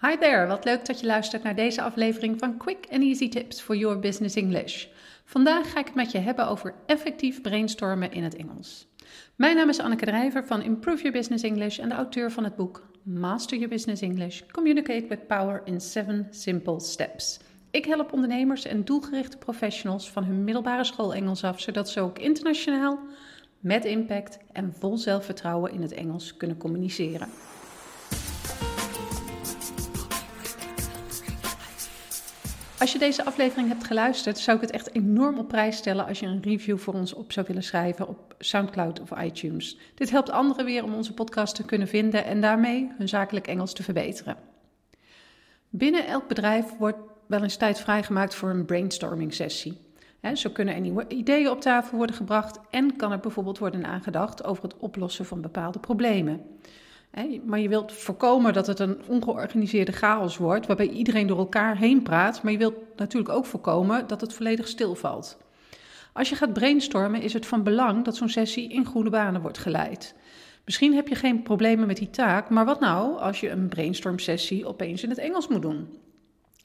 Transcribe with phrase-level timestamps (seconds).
[0.00, 3.60] Hi there, wat leuk dat je luistert naar deze aflevering van Quick and Easy Tips
[3.60, 4.86] for Your Business English.
[5.24, 8.86] Vandaag ga ik het met je hebben over effectief brainstormen in het Engels.
[9.36, 12.56] Mijn naam is Anneke Drijver van Improve Your Business English en de auteur van het
[12.56, 17.38] boek Master Your Business English: Communicate with Power in 7 Simple Steps.
[17.70, 22.18] Ik help ondernemers en doelgerichte professionals van hun middelbare school Engels af, zodat ze ook
[22.18, 22.98] internationaal,
[23.60, 27.28] met impact en vol zelfvertrouwen in het Engels kunnen communiceren.
[32.80, 36.20] Als je deze aflevering hebt geluisterd, zou ik het echt enorm op prijs stellen als
[36.20, 39.78] je een review voor ons op zou willen schrijven op SoundCloud of iTunes.
[39.94, 43.72] Dit helpt anderen weer om onze podcast te kunnen vinden en daarmee hun zakelijk Engels
[43.72, 44.36] te verbeteren.
[45.68, 49.80] Binnen elk bedrijf wordt wel eens tijd vrijgemaakt voor een brainstorming sessie.
[50.34, 54.44] zo kunnen er nieuwe ideeën op tafel worden gebracht en kan er bijvoorbeeld worden nagedacht
[54.44, 56.40] over het oplossen van bepaalde problemen.
[57.44, 62.02] Maar je wilt voorkomen dat het een ongeorganiseerde chaos wordt, waarbij iedereen door elkaar heen
[62.02, 62.42] praat.
[62.42, 65.38] Maar je wilt natuurlijk ook voorkomen dat het volledig stilvalt.
[66.12, 69.58] Als je gaat brainstormen, is het van belang dat zo'n sessie in goede banen wordt
[69.58, 70.14] geleid.
[70.64, 74.66] Misschien heb je geen problemen met die taak, maar wat nou als je een brainstorm-sessie
[74.66, 75.88] opeens in het Engels moet doen?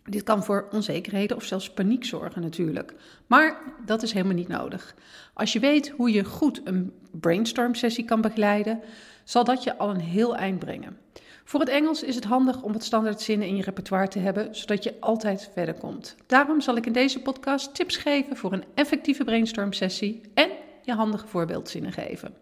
[0.03, 2.93] Dit kan voor onzekerheden of zelfs paniek zorgen natuurlijk.
[3.27, 4.95] Maar dat is helemaal niet nodig.
[5.33, 8.79] Als je weet hoe je goed een brainstorm-sessie kan begeleiden,
[9.23, 10.97] zal dat je al een heel eind brengen.
[11.43, 14.83] Voor het Engels is het handig om wat standaardzinnen in je repertoire te hebben, zodat
[14.83, 16.15] je altijd verder komt.
[16.27, 20.49] Daarom zal ik in deze podcast tips geven voor een effectieve brainstorm-sessie en
[20.81, 22.33] je handige voorbeeldzinnen geven.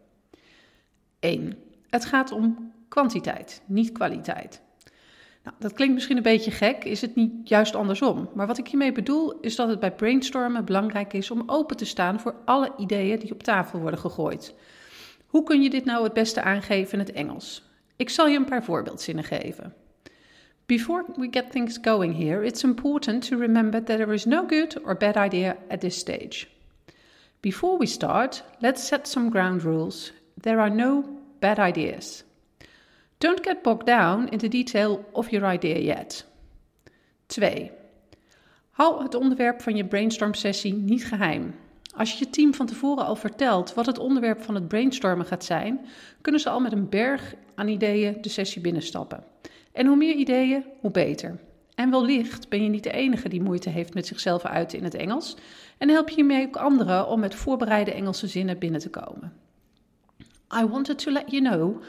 [1.20, 1.58] 1.
[1.90, 4.62] Het gaat om kwantiteit, niet kwaliteit.
[5.44, 8.30] Nou, dat klinkt misschien een beetje gek, is het niet juist andersom.
[8.34, 11.86] Maar wat ik hiermee bedoel is dat het bij brainstormen belangrijk is om open te
[11.86, 14.54] staan voor alle ideeën die op tafel worden gegooid.
[15.26, 17.64] Hoe kun je dit nou het beste aangeven in het Engels?
[17.96, 19.74] Ik zal je een paar voorbeeldzinnen geven.
[20.66, 24.82] Before we get things going here, it's important to remember that there is no good
[24.84, 26.48] or bad idea at this stage.
[27.40, 30.14] Before we start, let's set some ground rules.
[30.42, 31.04] There are no
[31.40, 32.24] bad ideas.
[33.22, 36.26] Don't get bogged down in the detail of your idea yet.
[37.26, 37.72] 2.
[38.70, 41.56] Hou het onderwerp van je brainstorm sessie niet geheim.
[41.96, 45.46] Als je je team van tevoren al vertelt wat het onderwerp van het brainstormen gaat
[45.46, 45.86] zijn,
[46.22, 49.24] kunnen ze al met een berg aan ideeën de sessie binnenstappen.
[49.72, 51.40] En hoe meer ideeën, hoe beter.
[51.76, 54.96] En wellicht ben je niet de enige die moeite heeft met zichzelf uiten in het
[54.96, 55.36] Engels
[55.78, 59.34] en help je hiermee ook anderen om met voorbereide Engelse zinnen binnen te komen.
[60.62, 61.82] I wanted to let you know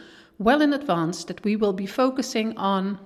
[0.42, 2.98] well in advance that we will be focusing on.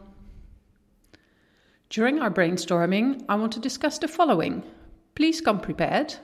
[1.89, 4.63] During our brainstorming, I want to discuss the following.
[5.13, 6.19] Please come prepared.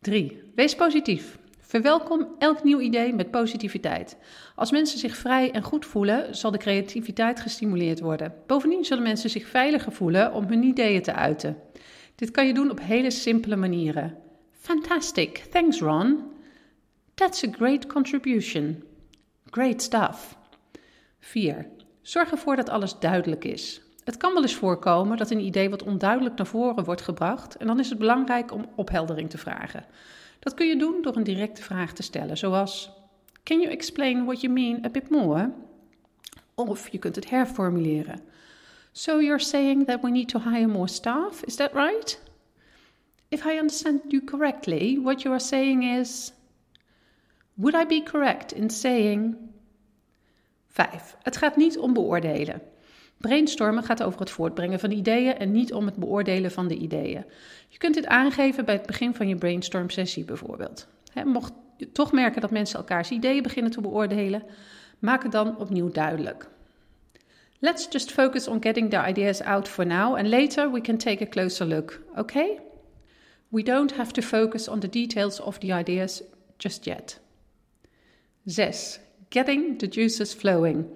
[0.00, 0.42] 3.
[0.54, 1.38] Wees positief.
[1.60, 4.16] Verwelkom elk nieuw idee met positiviteit.
[4.54, 8.34] Als mensen zich vrij en goed voelen, zal de creativiteit gestimuleerd worden.
[8.46, 11.56] Bovendien zullen mensen zich veiliger voelen om hun ideeën te uiten.
[12.14, 14.16] Dit kan je doen op hele simpele manieren.
[14.52, 16.22] Fantastic, thanks Ron.
[17.14, 18.82] That's a great contribution.
[19.54, 20.36] Great stuff.
[21.20, 21.68] 4.
[22.02, 23.80] Zorg ervoor dat alles duidelijk is.
[24.04, 27.66] Het kan wel eens voorkomen dat een idee wat onduidelijk naar voren wordt gebracht en
[27.66, 29.84] dan is het belangrijk om opheldering te vragen.
[30.38, 32.90] Dat kun je doen door een directe vraag te stellen, zoals:
[33.42, 35.52] Can you explain what you mean a bit more?
[36.54, 38.20] Of je kunt het herformuleren.
[38.92, 42.22] So you're saying that we need to hire more staff, is that right?
[43.28, 46.32] If I understand you correctly, what you are saying is.
[47.54, 49.36] Would I be correct in saying.
[50.68, 51.16] 5.
[51.22, 52.62] Het gaat niet om beoordelen.
[53.16, 57.24] Brainstormen gaat over het voortbrengen van ideeën en niet om het beoordelen van de ideeën.
[57.68, 60.86] Je kunt dit aangeven bij het begin van je brainstorm sessie bijvoorbeeld.
[61.24, 64.42] mocht je toch merken dat mensen elkaars ideeën beginnen te beoordelen,
[64.98, 66.48] maak het dan opnieuw duidelijk.
[67.58, 71.24] Let's just focus on getting the ideas out for now and later we can take
[71.24, 72.60] a closer look, okay?
[73.48, 76.22] We don't have to focus on the details of the ideas
[76.56, 77.22] just yet.
[78.44, 79.00] 6.
[79.28, 80.86] Getting the juices flowing.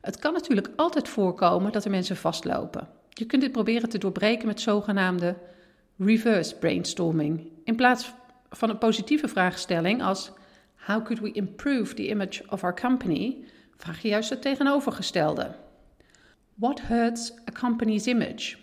[0.00, 2.88] Het kan natuurlijk altijd voorkomen dat er mensen vastlopen.
[3.08, 5.36] Je kunt dit proberen te doorbreken met zogenaamde
[5.98, 7.50] reverse brainstorming.
[7.64, 8.12] In plaats
[8.50, 10.32] van een positieve vraagstelling als
[10.86, 13.36] How could we improve the image of our company?
[13.76, 15.54] vraag je juist het tegenovergestelde.
[16.54, 18.56] What hurts a company's image?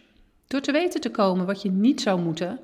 [0.48, 2.60] Door te weten te komen wat je niet zou moeten,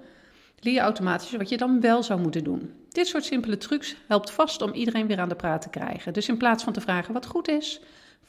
[0.62, 2.74] leer je automatisch wat je dan wel zou moeten doen.
[2.90, 6.14] Dit soort simpele trucs helpt vast om iedereen weer aan de praat te krijgen.
[6.14, 7.82] Dus in plaats van te vragen wat goed is,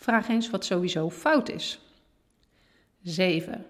[0.03, 1.81] Vraag eens wat sowieso fout is.
[3.03, 3.67] 7.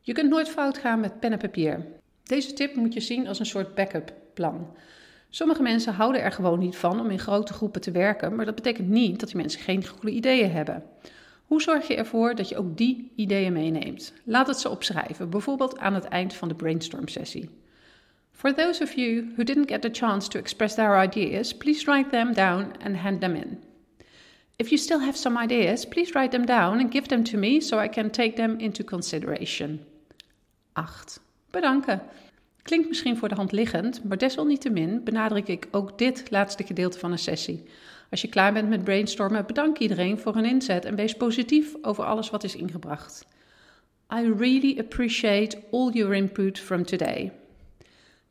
[0.00, 1.86] Je kunt nooit fout gaan met pen en papier.
[2.22, 4.76] Deze tip moet je zien als een soort backup plan.
[5.30, 8.54] Sommige mensen houden er gewoon niet van om in grote groepen te werken, maar dat
[8.54, 10.82] betekent niet dat die mensen geen goede ideeën hebben.
[11.46, 14.12] Hoe zorg je ervoor dat je ook die ideeën meeneemt?
[14.24, 17.50] Laat het ze opschrijven, bijvoorbeeld aan het eind van de brainstorm sessie.
[18.30, 22.10] For those of you who didn't get the chance to express their ideas, please write
[22.10, 23.58] them down and hand them in.
[24.56, 27.60] If you still have some ideas, please write them down and give them to me
[27.60, 29.80] so I can take them into consideration.
[30.72, 31.20] 8.
[31.50, 32.02] Bedanken.
[32.62, 37.12] Klinkt misschien voor de hand liggend, maar desalniettemin benadruk ik ook dit laatste gedeelte van
[37.12, 37.64] een sessie.
[38.12, 42.04] Als je klaar bent met brainstormen, bedank iedereen voor hun inzet en wees positief over
[42.04, 43.26] alles wat is ingebracht.
[44.14, 47.32] I really appreciate all your input from today.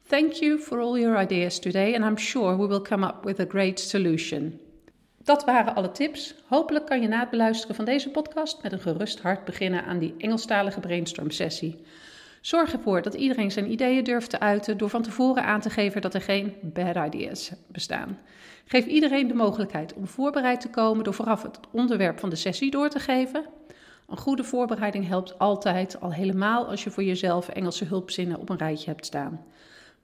[0.07, 3.39] Thank you for all your ideas today and I'm sure we will come up with
[3.39, 4.59] a great solution.
[5.23, 6.35] Dat waren alle tips.
[6.47, 9.99] Hopelijk kan je na het beluisteren van deze podcast met een gerust hart beginnen aan
[9.99, 11.83] die Engelstalige brainstorm sessie.
[12.41, 16.01] Zorg ervoor dat iedereen zijn ideeën durft te uiten door van tevoren aan te geven
[16.01, 18.19] dat er geen bad ideas bestaan.
[18.65, 22.71] Geef iedereen de mogelijkheid om voorbereid te komen door vooraf het onderwerp van de sessie
[22.71, 23.45] door te geven.
[24.07, 28.57] Een goede voorbereiding helpt altijd, al helemaal als je voor jezelf Engelse hulpzinnen op een
[28.57, 29.45] rijtje hebt staan.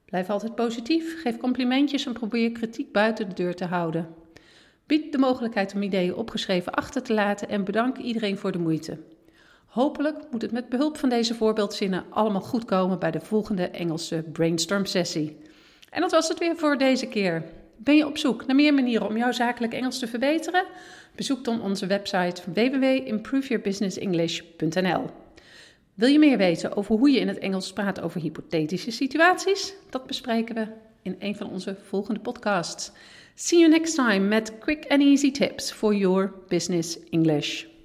[0.06, 4.08] Blijf altijd positief, geef complimentjes en probeer kritiek buiten de deur te houden.
[4.86, 8.98] Bied de mogelijkheid om ideeën opgeschreven achter te laten en bedank iedereen voor de moeite.
[9.78, 14.24] Hopelijk moet het met behulp van deze voorbeeldzinnen allemaal goed komen bij de volgende Engelse
[14.32, 15.38] brainstorm sessie.
[15.90, 17.44] En dat was het weer voor deze keer.
[17.76, 20.66] Ben je op zoek naar meer manieren om jouw zakelijk Engels te verbeteren?
[21.16, 25.06] Bezoek dan onze website www.improveyourbusinessenglish.nl.
[25.94, 29.74] Wil je meer weten over hoe je in het Engels praat over hypothetische situaties?
[29.90, 30.68] Dat bespreken we
[31.02, 32.92] in een van onze volgende podcasts.
[33.36, 37.77] See you next time met quick and easy tips for your business English.